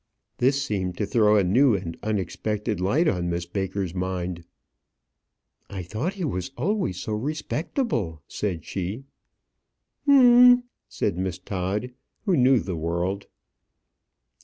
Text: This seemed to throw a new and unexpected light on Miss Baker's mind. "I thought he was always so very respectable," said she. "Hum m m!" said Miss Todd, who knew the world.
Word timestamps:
This 0.39 0.59
seemed 0.63 0.97
to 0.97 1.05
throw 1.05 1.35
a 1.37 1.43
new 1.43 1.75
and 1.75 1.95
unexpected 2.01 2.79
light 2.81 3.07
on 3.07 3.29
Miss 3.29 3.45
Baker's 3.45 3.93
mind. 3.93 4.43
"I 5.69 5.83
thought 5.83 6.15
he 6.15 6.25
was 6.25 6.49
always 6.57 6.99
so 6.99 7.11
very 7.15 7.25
respectable," 7.27 8.23
said 8.27 8.65
she. 8.65 9.03
"Hum 10.07 10.15
m 10.17 10.51
m!" 10.53 10.63
said 10.89 11.19
Miss 11.19 11.37
Todd, 11.37 11.91
who 12.25 12.35
knew 12.35 12.57
the 12.57 12.75
world. 12.75 13.27